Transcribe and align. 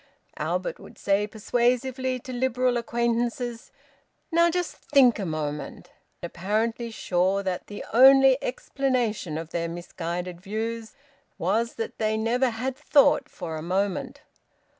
Albert 0.37 0.79
would 0.79 0.97
say 0.97 1.27
persuasively 1.27 2.17
to 2.17 2.33
Liberal 2.33 2.75
acquaintances: 2.77 3.69
"Now 4.31 4.49
just 4.49 4.77
think 4.77 5.19
a 5.19 5.27
moment!" 5.27 5.91
apparently 6.23 6.89
sure 6.89 7.43
that 7.43 7.67
the 7.67 7.85
only 7.93 8.43
explanation 8.43 9.37
of 9.37 9.51
their 9.51 9.67
misguided 9.69 10.41
views 10.41 10.95
was 11.37 11.75
that 11.75 11.99
they 11.99 12.17
never 12.17 12.49
had 12.49 12.75
thought 12.75 13.29
for 13.29 13.57
a 13.57 13.61
moment. 13.61 14.21